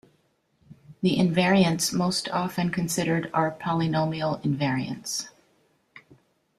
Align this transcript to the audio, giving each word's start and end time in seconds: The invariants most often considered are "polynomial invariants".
The 1.03 1.15
invariants 1.17 1.93
most 1.93 2.27
often 2.29 2.71
considered 2.71 3.29
are 3.35 3.51
"polynomial 3.51 4.41
invariants". 4.41 5.27